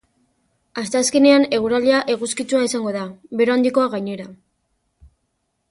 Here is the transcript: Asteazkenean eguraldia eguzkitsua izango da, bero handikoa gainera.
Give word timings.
Asteazkenean 0.83 1.45
eguraldia 1.57 1.99
eguzkitsua 2.15 2.63
izango 2.69 2.95
da, 2.99 3.05
bero 3.43 3.55
handikoa 3.59 3.89
gainera. 3.97 4.29